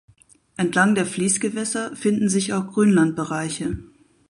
Entlang 0.57 0.95
der 0.95 1.05
Fließgewässer 1.05 1.95
finden 1.95 2.27
sich 2.27 2.55
auch 2.55 2.71
Grünlandbereiche. 2.71 3.77